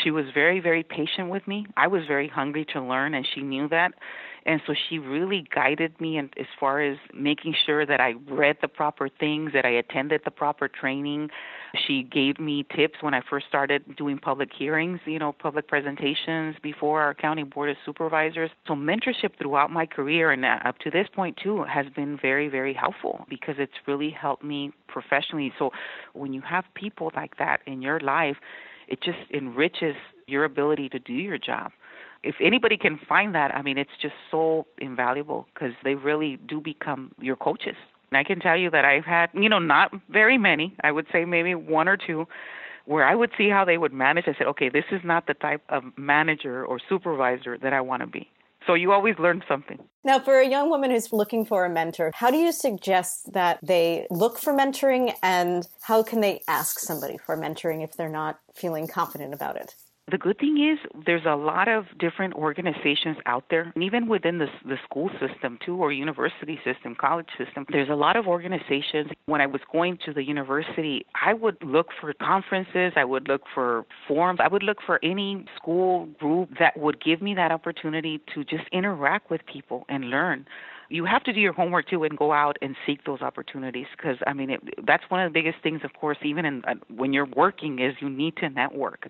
She 0.03 0.11
was 0.11 0.25
very, 0.35 0.59
very 0.59 0.83
patient 0.83 1.31
with 1.31 1.47
me. 1.47 1.65
I 1.77 1.87
was 1.87 2.03
very 2.09 2.27
hungry 2.27 2.67
to 2.73 2.83
learn, 2.83 3.15
and 3.15 3.25
she 3.35 3.41
knew 3.41 3.69
that. 3.69 3.93
And 4.45 4.61
so 4.67 4.75
she 4.89 4.99
really 4.99 5.47
guided 5.55 6.01
me 6.01 6.19
in, 6.19 6.31
as 6.39 6.47
far 6.59 6.81
as 6.81 6.97
making 7.15 7.55
sure 7.67 7.87
that 7.87 8.01
I 8.01 8.15
read 8.29 8.57
the 8.63 8.69
proper 8.69 9.09
things, 9.09 9.53
that 9.53 9.65
I 9.65 9.71
attended 9.71 10.23
the 10.25 10.31
proper 10.31 10.69
training. 10.69 11.31
She 11.87 12.03
gave 12.03 12.39
me 12.39 12.65
tips 12.75 12.95
when 13.01 13.15
I 13.15 13.21
first 13.29 13.47
started 13.49 13.97
doing 13.97 14.19
public 14.19 14.51
hearings, 14.57 15.01
you 15.05 15.19
know, 15.19 15.33
public 15.33 15.69
presentations 15.69 16.57
before 16.63 17.03
our 17.03 17.15
county 17.15 17.43
board 17.43 17.71
of 17.71 17.77
supervisors. 17.85 18.51
So 18.67 18.75
mentorship 18.75 19.39
throughout 19.39 19.71
my 19.71 19.87
career 19.87 20.33
and 20.33 20.45
uh, 20.45 20.59
up 20.65 20.79
to 20.81 20.91
this 20.91 21.07
point 21.15 21.39
too 21.43 21.65
has 21.65 21.87
been 21.95 22.19
very, 22.21 22.49
very 22.49 22.75
helpful 22.75 23.27
because 23.29 23.57
it's 23.59 23.73
really 23.87 24.11
helped 24.11 24.45
me 24.45 24.73
professionally. 24.89 25.53
So 25.59 25.71
when 26.13 26.33
you 26.33 26.43
have 26.43 26.65
people 26.75 27.13
like 27.15 27.37
that 27.39 27.61
in 27.67 27.83
your 27.83 28.01
life, 28.01 28.37
it 28.89 29.03
just 29.03 29.19
enriches 29.33 29.97
your 30.27 30.45
ability 30.45 30.89
to 30.91 30.99
do 30.99 31.13
your 31.13 31.39
job 31.39 31.73
if 32.27 32.35
anybody 32.41 32.77
can 32.77 32.99
find 33.09 33.35
that, 33.35 33.55
I 33.55 33.63
mean, 33.63 33.79
it's 33.79 33.91
just 34.03 34.15
so 34.31 34.67
invaluable 34.79 35.47
because 35.55 35.73
they 35.85 35.95
really 35.95 36.39
do 36.49 36.61
become 36.61 37.13
your 37.21 37.37
coaches. 37.37 37.77
And 38.11 38.19
I 38.19 38.25
can 38.25 38.41
tell 38.41 38.57
you 38.57 38.71
that 38.71 38.85
I've 38.85 39.05
had, 39.05 39.31
you 39.35 39.49
know, 39.49 39.59
not 39.59 39.93
very 40.09 40.39
many, 40.39 40.77
I 40.83 40.93
would 40.93 41.07
say 41.13 41.25
maybe 41.25 41.55
one 41.55 41.89
or 41.89 41.97
two, 41.97 42.27
where 42.85 43.05
I 43.05 43.15
would 43.15 43.33
see 43.37 43.49
how 43.49 43.65
they 43.65 43.79
would 43.79 43.93
manage. 43.93 44.25
I 44.29 44.35
said, 44.39 44.47
okay, 44.49 44.69
this 44.69 44.85
is 44.93 45.01
not 45.05 45.27
the 45.27 45.35
type 45.35 45.63
of 45.69 45.83
manager 45.97 46.65
or 46.65 46.79
supervisor 46.89 47.59
that 47.59 47.73
I 47.73 47.81
want 47.81 48.03
to 48.03 48.07
be. 48.07 48.31
So 48.67 48.75
you 48.75 48.93
always 48.93 49.17
learn 49.19 49.43
something. 49.49 49.79
Now, 50.03 50.19
for 50.19 50.41
a 50.41 50.49
young 50.49 50.71
woman 50.71 50.91
who's 50.91 51.13
looking 51.13 51.45
for 51.45 51.65
a 51.65 51.71
mentor, 51.71 52.11
how 52.15 52.31
do 52.31 52.37
you 52.37 52.51
suggest 52.51 53.33
that 53.33 53.61
they 53.63 54.07
look 54.11 54.39
for 54.39 54.53
mentoring 54.53 55.15
and 55.23 55.67
how 55.83 56.03
can 56.03 56.21
they 56.21 56.43
ask 56.49 56.81
somebody 56.81 57.17
for 57.17 57.37
mentoring 57.37 57.85
if 57.85 57.93
they're 57.97 58.09
not 58.09 58.41
feeling 58.55 58.89
confident 58.89 59.35
about 59.35 59.57
it? 59.57 59.75
The 60.09 60.19
good 60.19 60.39
thing 60.39 60.57
is 60.73 60.79
there's 61.05 61.25
a 61.27 61.35
lot 61.35 61.67
of 61.67 61.87
different 61.99 62.35
organizations 62.35 63.17
out 63.27 63.47
there, 63.51 63.73
and 63.75 63.83
even 63.83 64.07
within 64.07 64.39
the, 64.39 64.47
the 64.65 64.77
school 64.85 65.11
system 65.19 65.59
too, 65.67 65.75
or 65.75 65.91
university 65.91 66.61
system, 66.65 66.95
college 66.95 67.27
system. 67.37 67.67
There's 67.73 67.89
a 67.89 67.97
lot 67.97 68.15
of 68.15 68.29
organizations. 68.29 69.11
When 69.25 69.41
I 69.41 69.47
was 69.47 69.61
going 69.73 69.99
to 70.07 70.13
the 70.13 70.23
university, 70.23 71.05
I 71.21 71.35
would 71.35 71.57
look 71.61 71.89
for 72.01 72.13
conferences, 72.13 72.93
I 72.95 73.05
would 73.05 73.27
look 73.27 73.43
for 73.53 73.85
forums, 74.07 74.39
I 74.41 74.47
would 74.47 74.63
look 74.63 74.79
for 74.87 75.01
any 75.03 75.45
school 75.57 76.07
group 76.21 76.51
that 76.61 76.77
would 76.77 77.03
give 77.03 77.21
me 77.21 77.35
that 77.35 77.51
opportunity 77.51 78.21
to 78.33 78.45
just 78.45 78.69
interact 78.71 79.29
with 79.29 79.41
people 79.45 79.87
and 79.89 80.09
learn 80.09 80.47
you 80.89 81.05
have 81.05 81.25
to 81.25 81.33
do 81.33 81.41
your 81.41 81.53
homework 81.53 81.89
too 81.89 82.05
and 82.05 82.17
go 82.17 82.33
out 82.33 82.57
and 82.63 82.77
seek 82.87 83.05
those 83.05 83.21
opportunities 83.21 83.87
because 83.97 84.17
I 84.27 84.33
mean 84.33 84.51
it, 84.51 84.61
that's 84.87 85.05
one 85.09 85.21
of 85.21 85.33
the 85.33 85.39
biggest 85.39 85.63
things, 85.63 85.81
of 85.85 85.93
course, 85.95 86.19
even 86.23 86.45
in 86.45 86.65
uh, 86.65 86.75
when 86.95 87.13
you're 87.13 87.27
working 87.27 87.79
is 87.81 87.95
you 88.01 88.09
need 88.09 88.37
to 88.39 88.49
network, 88.49 89.09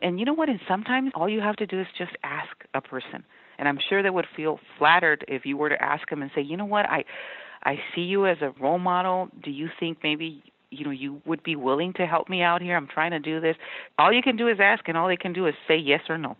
and 0.00 0.18
you 0.18 0.24
know 0.24 0.34
what? 0.34 0.48
And 0.48 0.60
sometimes 0.68 1.12
all 1.14 1.28
you 1.28 1.40
have 1.40 1.56
to 1.56 1.66
do 1.66 1.80
is 1.80 1.86
just 1.96 2.12
ask 2.22 2.56
a 2.74 2.80
person, 2.80 3.24
and 3.58 3.68
I'm 3.68 3.78
sure 3.88 4.02
they 4.02 4.10
would 4.10 4.26
feel 4.36 4.58
flattered 4.78 5.24
if 5.28 5.44
you 5.44 5.56
were 5.56 5.68
to 5.68 5.82
ask 5.82 6.08
them 6.08 6.22
and 6.22 6.30
say, 6.34 6.42
you 6.42 6.56
know 6.56 6.64
what, 6.64 6.86
I 6.86 7.04
I 7.62 7.78
see 7.94 8.02
you 8.02 8.26
as 8.26 8.38
a 8.40 8.52
role 8.60 8.78
model. 8.78 9.28
Do 9.42 9.50
you 9.50 9.68
think 9.78 9.98
maybe 10.02 10.42
you 10.70 10.84
know 10.84 10.90
you 10.90 11.20
would 11.26 11.42
be 11.42 11.56
willing 11.56 11.92
to 11.94 12.06
help 12.06 12.28
me 12.28 12.42
out 12.42 12.62
here? 12.62 12.76
I'm 12.76 12.88
trying 12.88 13.10
to 13.12 13.20
do 13.20 13.40
this. 13.40 13.56
All 13.98 14.12
you 14.12 14.22
can 14.22 14.36
do 14.36 14.48
is 14.48 14.58
ask, 14.60 14.88
and 14.88 14.96
all 14.96 15.08
they 15.08 15.16
can 15.16 15.32
do 15.32 15.46
is 15.46 15.54
say 15.66 15.76
yes 15.76 16.02
or 16.08 16.18
no. 16.18 16.36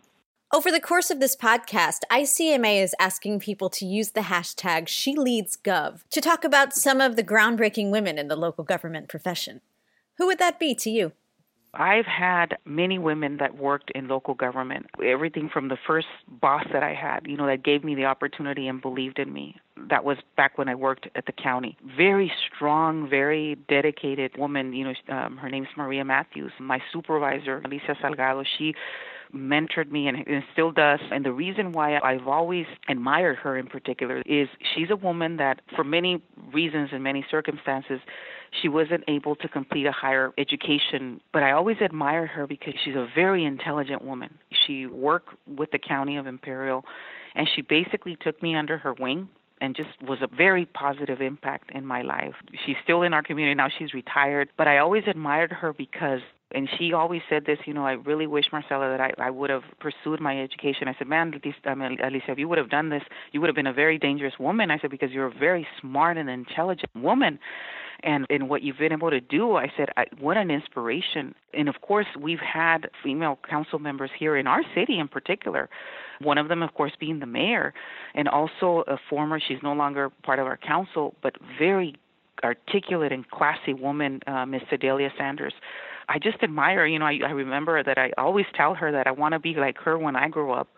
Over 0.51 0.71
the 0.71 0.81
course 0.81 1.11
of 1.11 1.21
this 1.21 1.37
podcast, 1.37 2.05
ICMA 2.11 2.83
is 2.83 2.95
asking 2.99 3.41
people 3.41 3.69
to 3.69 3.85
use 3.85 4.13
the 4.13 4.23
hashtag 4.23 4.87
SheLeadsGov 4.87 6.05
to 6.09 6.21
talk 6.23 6.43
about 6.43 6.73
some 6.73 7.03
of 7.03 7.17
the 7.17 7.23
groundbreaking 7.23 7.91
women 7.91 8.17
in 8.17 8.29
the 8.29 8.37
local 8.37 8.65
government 8.65 9.09
profession. 9.09 9.61
Who 10.17 10.27
would 10.27 10.39
that 10.39 10.59
be 10.59 10.75
to 10.77 10.89
you? 10.89 11.13
I've 11.75 12.07
had 12.07 12.57
many 12.65 12.99
women 12.99 13.37
that 13.37 13.59
worked 13.59 13.91
in 13.91 14.09
local 14.09 14.33
government. 14.33 14.87
Everything 15.05 15.51
from 15.53 15.69
the 15.69 15.77
first 15.87 16.07
boss 16.27 16.65
that 16.73 16.83
I 16.83 16.95
had, 16.95 17.27
you 17.27 17.37
know, 17.37 17.47
that 17.47 17.63
gave 17.63 17.85
me 17.85 17.95
the 17.95 18.07
opportunity 18.07 18.69
and 18.69 18.81
believed 18.81 19.19
in 19.19 19.31
me. 19.31 19.57
That 19.91 20.03
was 20.03 20.17
back 20.39 20.57
when 20.57 20.71
I 20.71 20.75
worked 20.75 21.09
at 21.15 21.27
the 21.27 21.33
county. 21.33 21.77
Very 21.95 22.33
strong, 22.47 23.07
very 23.07 23.59
dedicated 23.69 24.39
woman. 24.39 24.73
You 24.73 24.85
know, 24.85 24.95
um, 25.15 25.37
her 25.37 25.51
name's 25.51 25.69
Maria 25.77 26.07
Matthews. 26.07 26.53
My 26.59 26.81
supervisor, 26.91 27.61
Alicia 27.67 27.97
Salgado, 28.03 28.47
she 28.57 28.75
mentored 29.35 29.91
me 29.91 30.09
and, 30.09 30.17
and 30.27 30.43
still 30.53 30.73
does. 30.73 31.01
And 31.11 31.25
the 31.25 31.33
reason 31.33 31.73
why 31.73 31.99
I've 31.99 32.27
always 32.27 32.67
admired 32.89 33.37
her 33.39 33.57
in 33.57 33.67
particular 33.67 34.23
is 34.27 34.49
she's 34.75 34.91
a 34.91 34.97
woman 34.97 35.37
that, 35.37 35.61
for 35.75 35.85
many 35.85 36.23
reasons 36.53 36.91
and 36.93 37.03
many 37.03 37.25
circumstances, 37.31 38.01
she 38.63 38.69
wasn't 38.69 39.05
able 39.09 39.37
to 39.37 39.49
complete 39.49 39.87
a 39.87 39.93
higher 39.93 40.33
education. 40.39 41.21
But 41.33 41.43
I 41.43 41.53
always 41.53 41.77
admire 41.83 42.27
her 42.27 42.47
because 42.47 42.75
she's 42.85 42.97
a 42.97 43.07
very 43.15 43.45
intelligent 43.45 44.03
woman. 44.05 44.39
She 44.67 44.87
worked 44.87 45.35
with 45.47 45.71
the 45.71 45.79
county 45.79 46.17
of 46.17 46.27
Imperial, 46.27 46.85
and 47.35 47.49
she 47.55 47.63
basically 47.63 48.17
took 48.21 48.43
me 48.43 48.55
under 48.55 48.79
her 48.79 48.95
wing 48.95 49.29
and 49.61 49.75
just 49.75 49.91
was 50.03 50.19
a 50.23 50.29
very 50.35 50.67
positive 50.67 51.21
impact 51.21 51.71
in 51.75 51.85
my 51.85 52.03
life. 52.03 52.35
She's 52.65 52.77
still 52.85 53.03
in 53.03 53.13
our 53.13 53.23
community 53.23 53.55
now. 53.55 53.69
She's 53.77 53.93
retired, 53.93 54.49
but 54.57 54.69
I 54.69 54.79
always 54.79 55.03
admired 55.07 55.53
her 55.53 55.73
because 55.73 56.21
and 56.53 56.69
she 56.79 56.95
always 56.95 57.21
said 57.29 57.45
this, 57.45 57.59
you 57.67 57.75
know, 57.75 57.85
I 57.85 57.93
really 57.93 58.27
wish 58.27 58.47
Marcela 58.51 58.89
that 58.89 59.01
I, 59.01 59.13
I 59.19 59.31
would 59.31 59.51
have 59.51 59.65
pursued 59.81 60.19
my 60.19 60.41
education. 60.41 60.89
I 60.89 60.95
said, 60.99 61.07
man, 61.07 61.35
at 61.35 61.45
least, 61.45 61.59
I 61.67 61.75
mean, 61.75 61.99
Alicia, 62.03 62.33
if 62.33 62.39
you 62.39 62.49
would 62.49 62.57
have 62.57 62.71
done 62.71 62.89
this, 62.89 63.03
you 63.33 63.41
would 63.41 63.49
have 63.49 63.57
been 63.57 63.67
a 63.67 63.73
very 63.73 63.99
dangerous 63.99 64.35
woman. 64.41 64.71
I 64.71 64.79
said, 64.79 64.91
because 64.91 65.11
you're 65.11 65.27
a 65.27 65.39
very 65.39 65.67
smart 65.81 66.17
and 66.17 66.31
intelligent 66.31 66.91
woman. 66.95 67.39
And 68.03 68.27
in 68.31 68.49
what 68.49 68.63
you've 68.63 68.79
been 68.79 68.93
able 68.93 69.11
to 69.11 69.21
do, 69.21 69.57
I 69.57 69.71
said, 69.77 69.89
I, 69.99 70.07
what 70.21 70.39
an 70.39 70.51
inspiration. 70.51 71.35
And 71.53 71.69
of 71.69 71.83
course, 71.83 72.07
we've 72.19 72.39
had 72.39 72.89
female 73.03 73.39
council 73.49 73.79
members 73.79 74.11
here 74.19 74.37
in 74.37 74.47
our 74.47 74.63
city 74.75 74.99
in 74.99 75.09
particular. 75.09 75.69
One 76.23 76.39
of 76.39 76.49
them, 76.49 76.63
of 76.63 76.73
course, 76.73 76.93
being 76.99 77.19
the 77.21 77.27
mayor, 77.27 77.75
and 78.15 78.27
also 78.27 78.85
a 78.87 78.97
former, 79.11 79.39
she's 79.39 79.59
no 79.63 79.75
longer 79.75 80.11
part 80.23 80.39
of 80.39 80.47
our 80.47 80.57
council, 80.57 81.15
but 81.23 81.37
very 81.59 81.97
articulate 82.43 83.13
and 83.13 83.29
classy 83.29 83.75
woman, 83.75 84.21
uh, 84.27 84.47
Miss 84.47 84.63
Sedalia 84.71 85.11
Sanders 85.19 85.53
I 86.09 86.19
just 86.19 86.43
admire. 86.43 86.87
You 86.87 86.99
know, 86.99 87.07
I, 87.07 87.19
I 87.27 87.31
remember 87.31 87.83
that 87.83 87.99
I 87.99 88.13
always 88.17 88.47
tell 88.55 88.75
her 88.75 88.93
that 88.93 89.07
I 89.07 89.11
want 89.11 89.33
to 89.33 89.39
be 89.39 89.55
like 89.55 89.79
her 89.79 89.99
when 89.99 90.17
I 90.17 90.29
grow 90.29 90.53
up. 90.53 90.69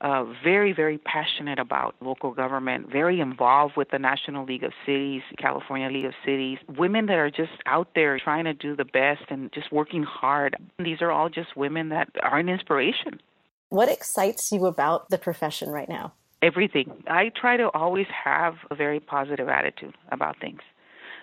Uh, 0.00 0.24
very, 0.42 0.72
very 0.72 0.98
passionate 0.98 1.60
about 1.60 1.94
local 2.00 2.32
government, 2.32 2.90
very 2.90 3.20
involved 3.20 3.76
with 3.76 3.88
the 3.90 4.00
National 4.00 4.44
League 4.44 4.64
of 4.64 4.72
Cities, 4.84 5.22
California 5.38 5.88
League 5.88 6.06
of 6.06 6.14
Cities. 6.26 6.58
Women 6.76 7.06
that 7.06 7.18
are 7.18 7.30
just 7.30 7.52
out 7.66 7.86
there 7.94 8.18
trying 8.18 8.44
to 8.44 8.52
do 8.52 8.74
the 8.74 8.84
best 8.84 9.22
and 9.28 9.52
just 9.52 9.70
working 9.70 10.02
hard. 10.02 10.56
These 10.80 11.00
are 11.02 11.12
all 11.12 11.28
just 11.28 11.56
women 11.56 11.90
that 11.90 12.08
are 12.20 12.38
an 12.38 12.48
inspiration. 12.48 13.20
What 13.68 13.88
excites 13.88 14.50
you 14.50 14.66
about 14.66 15.08
the 15.08 15.18
profession 15.18 15.70
right 15.70 15.88
now? 15.88 16.14
Everything. 16.42 17.04
I 17.06 17.30
try 17.40 17.56
to 17.56 17.70
always 17.70 18.08
have 18.24 18.54
a 18.72 18.74
very 18.74 18.98
positive 18.98 19.48
attitude 19.48 19.94
about 20.10 20.40
things 20.40 20.62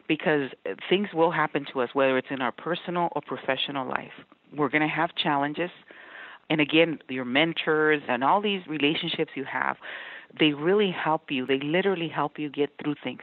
because 0.10 0.50
things 0.90 1.08
will 1.14 1.32
happen 1.32 1.66
to 1.72 1.80
us, 1.80 1.90
whether 1.94 2.18
it's 2.18 2.28
in 2.32 2.42
our 2.42 2.52
personal 2.52 3.08
or 3.14 3.22
professional 3.22 3.88
life. 3.88 4.12
We're 4.54 4.68
going 4.68 4.82
to 4.82 4.94
have 4.94 5.16
challenges. 5.16 5.70
And 6.50 6.60
again, 6.60 6.98
your 7.08 7.26
mentors 7.26 8.02
and 8.10 8.24
all 8.24 8.42
these 8.42 8.62
relationships 8.68 9.32
you 9.36 9.46
have, 9.46 9.78
they 10.38 10.52
really 10.52 10.92
help 10.92 11.30
you. 11.30 11.46
They 11.46 11.60
literally 11.60 12.10
help 12.10 12.40
you 12.40 12.50
get 12.50 12.72
through 12.84 12.96
things. 13.04 13.22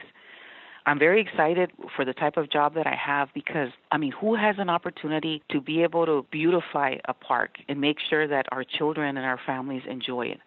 I'm 0.85 0.97
very 0.97 1.19
excited 1.19 1.71
for 1.93 2.05
the 2.05 2.13
type 2.13 2.37
of 2.37 2.49
job 2.49 2.73
that 2.75 2.87
I 2.87 2.95
have 2.95 3.27
because, 3.33 3.67
I 3.91 3.97
mean, 3.97 4.13
who 4.13 4.35
has 4.35 4.55
an 4.57 4.69
opportunity 4.69 5.43
to 5.51 5.59
be 5.59 5.83
able 5.83 6.05
to 6.05 6.25
beautify 6.31 6.95
a 7.05 7.13
park 7.13 7.57
and 7.67 7.81
make 7.81 7.97
sure 8.09 8.25
that 8.29 8.45
our 8.53 8.63
children 8.63 9.17
and 9.17 9.25
our 9.25 9.39
families 9.45 9.83
enjoy 9.89 10.27
it? 10.27 10.39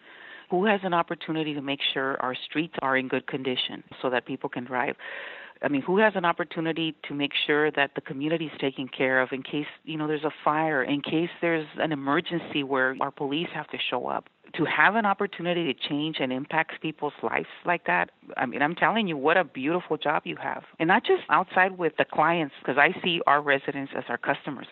Who 0.51 0.65
has 0.65 0.81
an 0.83 0.95
opportunity 0.95 1.53
to 1.53 1.61
make 1.61 1.81
sure 1.93 2.17
our 2.23 2.35
streets 2.49 2.75
are 2.81 2.97
in 2.97 3.09
good 3.09 3.27
condition 3.27 3.85
so 4.01 4.09
that 4.09 4.25
people 4.25 4.49
can 4.49 4.65
drive? 4.65 4.97
I 5.63 5.69
mean, 5.69 5.83
who 5.83 5.99
has 5.99 6.15
an 6.17 6.25
opportunity 6.25 6.95
to 7.09 7.15
make 7.15 7.33
sure 7.47 7.71
that 7.73 7.91
the 7.95 8.01
community 8.01 8.47
is 8.47 8.53
taken 8.59 8.89
care 8.89 9.21
of 9.21 9.31
in 9.33 9.43
case, 9.43 9.67
you 9.85 9.99
know, 9.99 10.07
there's 10.07 10.25
a 10.25 10.33
fire, 10.43 10.83
in 10.83 11.03
case 11.03 11.29
there's 11.41 11.67
an 11.79 11.93
emergency 11.93 12.63
where 12.63 12.97
our 13.01 13.11
police 13.11 13.49
have 13.55 13.69
to 13.69 13.79
show 13.91 14.07
up? 14.07 14.29
To 14.57 14.65
have 14.65 14.97
an 14.97 15.07
opportunity 15.07 15.73
to 15.73 15.89
change 15.89 16.17
and 16.19 16.33
impact 16.33 16.81
people's 16.81 17.13
lives 17.23 17.47
like 17.65 17.87
that, 17.87 18.11
I 18.37 18.47
mean, 18.47 18.63
I'm 18.63 18.75
telling 18.75 19.07
you, 19.07 19.17
what 19.17 19.37
a 19.37 19.45
beautiful 19.45 19.97
job 19.97 20.23
you 20.25 20.37
have. 20.43 20.65
And 20.79 20.89
not 20.89 21.05
just 21.05 21.23
outside 21.29 21.79
with 21.79 21.93
the 21.99 22.05
clients, 22.05 22.55
because 22.61 22.79
I 22.79 22.99
see 23.03 23.21
our 23.27 23.43
residents 23.43 23.93
as 23.97 24.05
our 24.09 24.19
customers, 24.19 24.67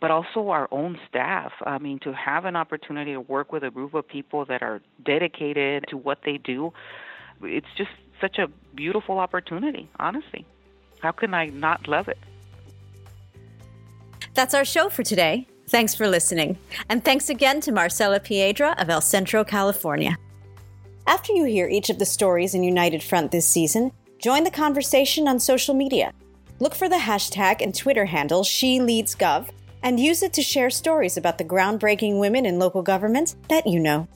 but 0.00 0.10
also 0.10 0.48
our 0.48 0.68
own 0.72 0.98
staff. 1.08 1.52
I 1.64 1.78
mean, 1.78 2.00
to 2.00 2.12
have 2.14 2.44
an 2.46 2.56
opportunity 2.56 3.12
to 3.12 3.20
work 3.20 3.52
with 3.52 3.62
a 3.62 3.70
group 3.70 3.94
of 3.94 4.08
people 4.08 4.46
that 4.46 4.62
are 4.62 4.80
dedicated 5.04 5.84
to 5.90 5.96
what 5.96 6.20
they 6.24 6.38
do, 6.38 6.72
it's 7.42 7.66
just 7.76 7.90
such 8.20 8.38
a 8.38 8.48
beautiful 8.74 9.18
opportunity, 9.18 9.88
honestly. 9.98 10.46
How 11.00 11.12
can 11.12 11.34
I 11.34 11.46
not 11.46 11.88
love 11.88 12.08
it? 12.08 12.18
That's 14.34 14.54
our 14.54 14.64
show 14.64 14.88
for 14.88 15.02
today. 15.02 15.46
Thanks 15.68 15.94
for 15.94 16.08
listening. 16.08 16.58
And 16.88 17.04
thanks 17.04 17.30
again 17.30 17.60
to 17.62 17.72
Marcela 17.72 18.20
Piedra 18.20 18.74
of 18.78 18.90
El 18.90 19.00
Centro, 19.00 19.44
California. 19.44 20.18
After 21.06 21.32
you 21.32 21.44
hear 21.44 21.68
each 21.68 21.90
of 21.90 21.98
the 21.98 22.06
stories 22.06 22.54
in 22.54 22.62
United 22.62 23.02
Front 23.02 23.30
this 23.30 23.48
season, 23.48 23.92
join 24.18 24.44
the 24.44 24.50
conversation 24.50 25.26
on 25.26 25.40
social 25.40 25.74
media. 25.74 26.12
Look 26.58 26.74
for 26.74 26.88
the 26.88 26.96
hashtag 26.96 27.62
and 27.62 27.74
Twitter 27.74 28.04
handle 28.04 28.42
SheLeadsGov 28.42 29.50
and 29.82 29.98
use 29.98 30.22
it 30.22 30.32
to 30.34 30.42
share 30.42 30.70
stories 30.70 31.16
about 31.16 31.38
the 31.38 31.44
groundbreaking 31.44 32.20
women 32.20 32.44
in 32.44 32.58
local 32.58 32.82
government 32.82 33.34
that 33.48 33.66
you 33.66 33.80
know. 33.80 34.08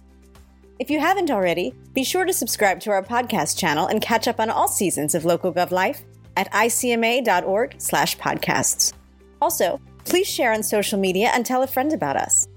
If 0.78 0.90
you 0.90 0.99
haven't 0.99 1.31
already, 1.31 1.75
be 1.95 2.02
sure 2.02 2.25
to 2.25 2.33
subscribe 2.33 2.81
to 2.81 2.90
our 2.90 3.02
podcast 3.02 3.57
channel 3.57 3.87
and 3.87 4.02
catch 4.02 4.26
up 4.26 4.40
on 4.40 4.50
all 4.50 4.66
seasons 4.66 5.14
of 5.14 5.25
Local 5.25 5.52
Gov 5.52 5.71
Life 5.71 6.02
at 6.37 6.50
icma.org/podcasts. 6.52 8.93
Also, 9.40 9.81
please 10.04 10.26
share 10.26 10.52
on 10.52 10.64
social 10.64 10.99
media 10.99 11.31
and 11.33 11.47
tell 11.47 11.62
a 11.62 11.69
friend 11.69 11.93
about 11.93 12.16
us. 12.16 12.49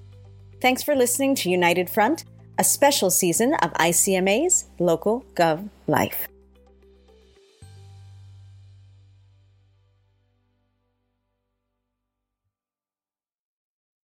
Thanks 0.60 0.82
for 0.82 0.96
listening 0.96 1.36
to 1.36 1.52
United 1.52 1.92
Front, 1.92 2.26
a 2.58 2.64
special 2.64 3.12
season 3.12 3.54
of 3.62 3.72
ICMA's 3.74 4.66
Local 4.80 5.24
Gov 5.36 5.70
Life. 5.86 6.28